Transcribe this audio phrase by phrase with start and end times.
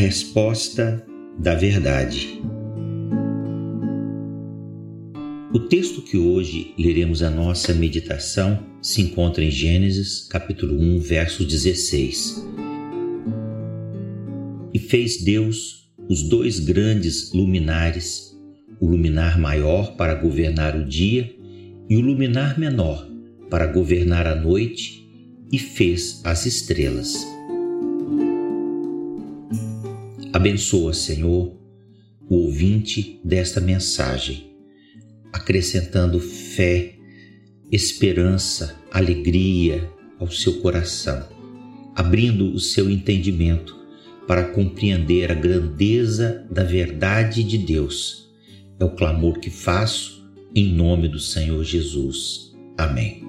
[0.00, 1.04] resposta
[1.38, 2.40] da verdade.
[5.52, 11.44] O texto que hoje leremos a nossa meditação se encontra em Gênesis, capítulo 1, verso
[11.44, 12.48] 16.
[14.72, 18.34] E fez Deus os dois grandes luminares,
[18.80, 21.30] o luminar maior para governar o dia
[21.90, 23.06] e o luminar menor
[23.50, 25.06] para governar a noite,
[25.52, 27.26] e fez as estrelas.
[30.40, 31.54] Abençoa, Senhor,
[32.26, 34.54] o ouvinte desta mensagem,
[35.30, 36.94] acrescentando fé,
[37.70, 39.86] esperança, alegria
[40.18, 41.28] ao seu coração,
[41.94, 43.78] abrindo o seu entendimento
[44.26, 48.26] para compreender a grandeza da verdade de Deus.
[48.78, 52.56] É o clamor que faço em nome do Senhor Jesus.
[52.78, 53.22] Amém.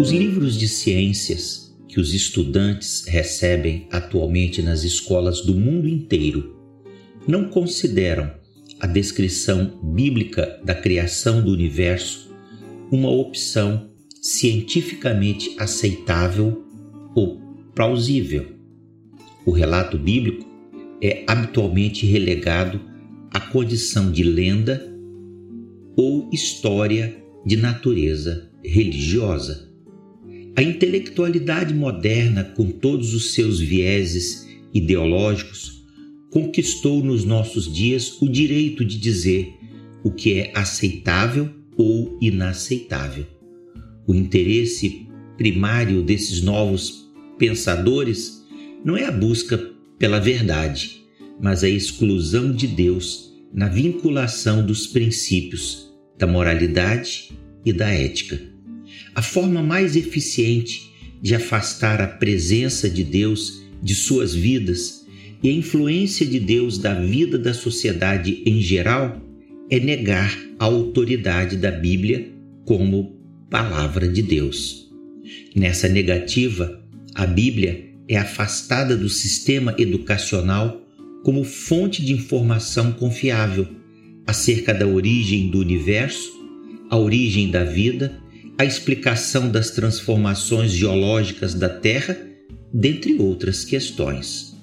[0.00, 1.63] Os livros de ciências
[1.94, 6.56] que os estudantes recebem atualmente nas escolas do mundo inteiro
[7.24, 8.34] não consideram
[8.80, 12.34] a descrição bíblica da criação do universo
[12.90, 16.64] uma opção cientificamente aceitável
[17.14, 17.40] ou
[17.76, 18.44] plausível.
[19.46, 20.44] O relato bíblico
[21.00, 22.80] é habitualmente relegado
[23.30, 24.84] à condição de lenda
[25.96, 29.72] ou história de natureza religiosa.
[30.56, 35.84] A intelectualidade moderna, com todos os seus vieses ideológicos,
[36.30, 39.52] conquistou nos nossos dias o direito de dizer
[40.04, 43.26] o que é aceitável ou inaceitável.
[44.06, 48.44] O interesse primário desses novos pensadores
[48.84, 49.58] não é a busca
[49.98, 51.04] pela verdade,
[51.40, 57.32] mas a exclusão de Deus na vinculação dos princípios da moralidade
[57.64, 58.53] e da ética.
[59.14, 65.06] A forma mais eficiente de afastar a presença de Deus de suas vidas
[65.42, 69.20] e a influência de Deus da vida da sociedade em geral
[69.70, 72.30] é negar a autoridade da Bíblia
[72.64, 73.16] como
[73.50, 74.90] palavra de Deus.
[75.54, 76.82] Nessa negativa,
[77.14, 80.82] a Bíblia é afastada do sistema educacional
[81.22, 83.66] como fonte de informação confiável
[84.26, 86.32] acerca da origem do universo,
[86.90, 88.22] a origem da vida
[88.56, 92.16] a explicação das transformações geológicas da Terra,
[92.72, 94.56] dentre outras questões.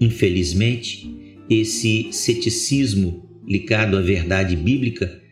[0.00, 5.22] Infelizmente, esse ceticismo ligado à verdade bíblica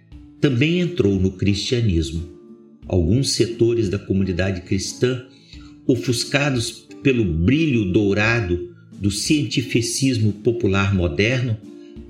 [0.41, 2.23] também entrou no cristianismo.
[2.87, 5.25] Alguns setores da comunidade cristã,
[5.87, 11.57] ofuscados pelo brilho dourado do cientificismo popular moderno,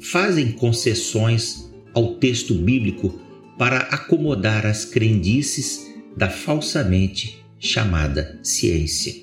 [0.00, 3.21] fazem concessões ao texto bíblico
[3.59, 9.15] para acomodar as crendices da falsamente chamada ciência.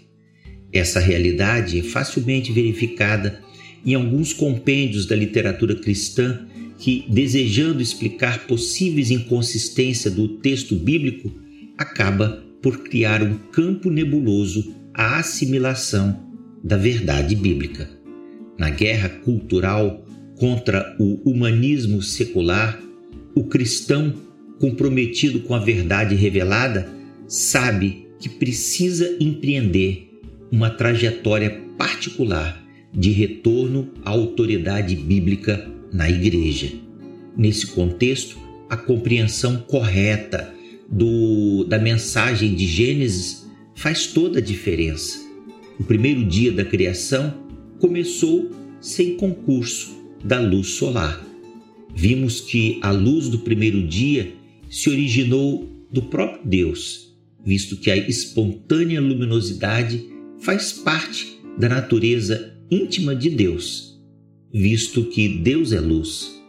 [0.73, 3.41] Essa realidade é facilmente verificada
[3.85, 6.47] em alguns compêndios da literatura cristã
[6.77, 11.31] que, desejando explicar possíveis inconsistências do texto bíblico,
[11.77, 16.31] acaba por criar um campo nebuloso à assimilação
[16.63, 17.89] da verdade bíblica.
[18.57, 20.05] Na guerra cultural
[20.35, 22.79] contra o humanismo secular,
[23.35, 24.13] o cristão
[24.59, 26.87] comprometido com a verdade revelada
[27.27, 30.19] sabe que precisa empreender
[30.51, 32.61] uma trajetória particular
[32.93, 36.71] de retorno à autoridade bíblica na igreja.
[37.35, 38.37] Nesse contexto,
[38.69, 40.53] a compreensão correta
[40.89, 45.19] do, da mensagem de Gênesis faz toda a diferença.
[45.79, 47.33] O primeiro dia da criação
[47.79, 51.30] começou sem concurso da luz solar
[51.95, 54.33] vimos que a luz do primeiro dia
[54.69, 57.13] se originou do próprio Deus,
[57.45, 60.05] visto que a espontânea luminosidade
[60.39, 64.01] faz parte da natureza íntima de Deus,
[64.53, 66.41] visto que Deus é luz.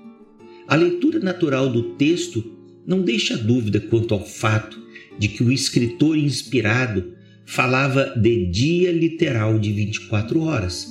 [0.68, 2.44] A leitura natural do texto
[2.86, 4.80] não deixa dúvida quanto ao fato
[5.18, 7.12] de que o escritor inspirado
[7.44, 10.88] falava de dia literal de 24 horas.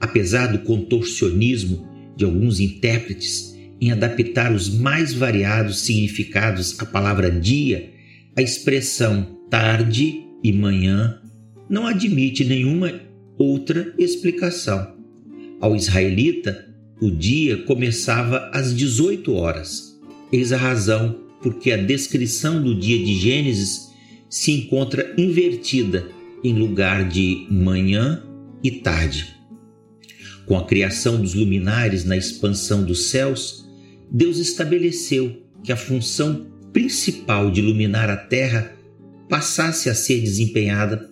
[0.00, 7.92] Apesar do contorcionismo de alguns intérpretes em adaptar os mais variados significados à palavra dia,
[8.36, 11.20] a expressão tarde e manhã
[11.68, 13.00] não admite nenhuma
[13.38, 14.94] outra explicação.
[15.60, 19.98] Ao israelita, o dia começava às 18 horas.
[20.32, 23.92] Eis a razão porque a descrição do dia de Gênesis
[24.28, 26.08] se encontra invertida
[26.42, 28.22] em lugar de manhã
[28.62, 29.34] e tarde.
[30.46, 33.63] Com a criação dos luminares na expansão dos céus,
[34.10, 38.76] Deus estabeleceu que a função principal de iluminar a terra
[39.28, 41.10] passasse a ser desempenhada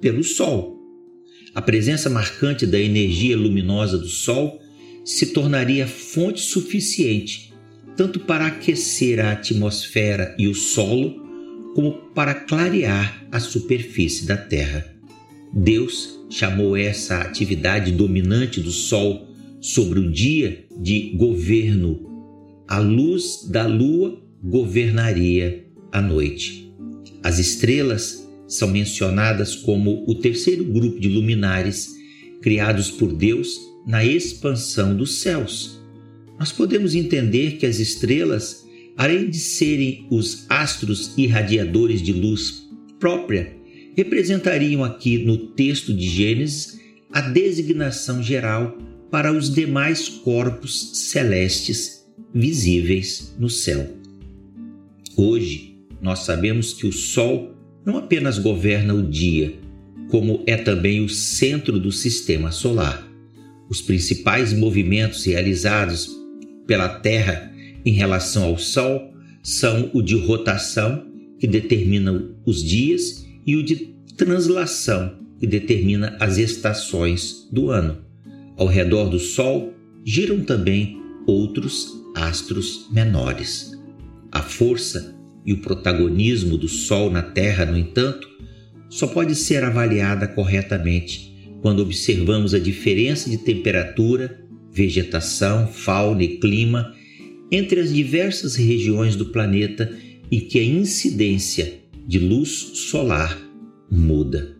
[0.00, 0.74] pelo Sol.
[1.54, 4.60] a presença marcante da energia luminosa do Sol
[5.04, 7.46] se tornaria fonte suficiente
[7.96, 11.24] tanto para aquecer a atmosfera e o solo,
[11.74, 14.86] como para clarear a superfície da Terra.
[15.52, 19.25] Deus chamou essa atividade dominante do Sol
[19.66, 21.98] sobre o dia de governo.
[22.68, 26.72] A luz da lua governaria a noite.
[27.20, 31.96] As estrelas são mencionadas como o terceiro grupo de luminares
[32.40, 35.80] criados por Deus na expansão dos céus.
[36.38, 38.64] Nós podemos entender que as estrelas,
[38.96, 42.68] além de serem os astros irradiadores de luz
[43.00, 43.52] própria,
[43.96, 46.78] representariam aqui no texto de Gênesis
[47.10, 48.78] a designação geral
[49.10, 53.88] para os demais corpos celestes visíveis no céu.
[55.16, 57.54] Hoje, nós sabemos que o Sol
[57.84, 59.54] não apenas governa o dia,
[60.10, 63.06] como é também o centro do sistema solar.
[63.68, 66.10] Os principais movimentos realizados
[66.66, 67.52] pela Terra
[67.84, 69.12] em relação ao Sol
[69.42, 71.06] são o de rotação,
[71.38, 78.05] que determina os dias, e o de translação, que determina as estações do ano.
[78.56, 79.74] Ao redor do Sol
[80.04, 83.72] giram também outros astros menores.
[84.32, 85.14] A força
[85.44, 88.28] e o protagonismo do Sol na Terra, no entanto,
[88.88, 94.40] só pode ser avaliada corretamente quando observamos a diferença de temperatura,
[94.72, 96.94] vegetação, fauna e clima
[97.50, 99.92] entre as diversas regiões do planeta
[100.30, 103.38] em que a incidência de luz solar
[103.90, 104.56] muda.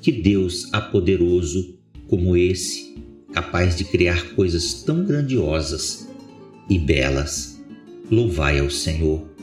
[0.00, 1.75] Que Deus apoderoso
[2.08, 2.94] como esse,
[3.32, 6.08] capaz de criar coisas tão grandiosas
[6.68, 7.60] e belas,
[8.10, 9.36] louvai ao Senhor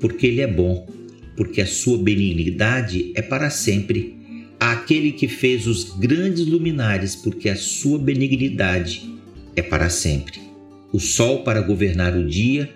[0.00, 0.88] porque Ele é bom,
[1.36, 4.18] porque a sua benignidade é para sempre.
[4.58, 9.08] Aquele que fez os grandes luminares, porque a sua benignidade
[9.54, 10.40] é para sempre.
[10.92, 12.70] O sol para governar o dia,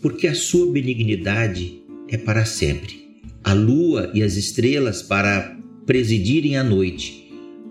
[0.00, 3.08] porque a sua benignidade é para sempre.
[3.44, 5.56] A lua e as estrelas para
[5.86, 7.27] presidirem a noite,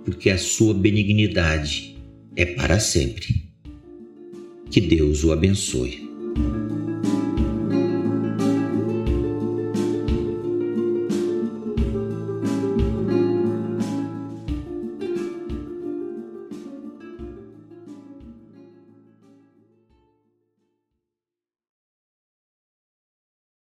[0.07, 1.97] porque a sua benignidade
[2.33, 3.51] é para sempre.
[4.71, 6.06] Que Deus o abençoe.